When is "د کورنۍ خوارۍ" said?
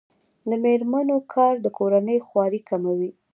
1.61-2.59